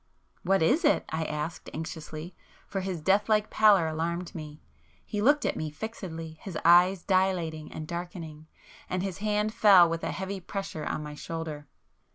"What 0.41 0.63
is 0.63 0.83
it?" 0.83 1.05
I 1.09 1.25
asked 1.25 1.69
anxiously, 1.75 2.33
for 2.65 2.81
his 2.81 3.01
death 3.01 3.29
like 3.29 3.51
pallor 3.51 3.85
alarmed 3.87 4.33
me. 4.33 4.59
He 5.05 5.21
looked 5.21 5.45
at 5.45 5.55
me 5.55 5.69
fixedly, 5.69 6.39
his 6.41 6.57
eyes 6.65 7.03
dilating 7.03 7.71
and 7.71 7.87
darkening, 7.87 8.47
and 8.89 9.03
his 9.03 9.19
hand 9.19 9.53
fell 9.53 9.87
with 9.87 10.03
a 10.03 10.09
heavy 10.11 10.39
pressure 10.39 10.87
on 10.87 11.03
my 11.03 11.13
shoulder. 11.13 11.67